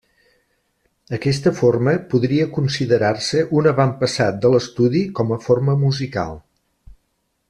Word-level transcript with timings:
Aquesta 1.17 1.51
forma 1.57 1.93
podria 2.13 2.47
considerar-se 2.55 3.43
un 3.59 3.71
avantpassat 3.73 4.43
de 4.47 4.53
l'estudi 4.55 5.05
com 5.21 5.35
a 5.37 5.39
forma 5.49 5.77
musical. 5.87 6.35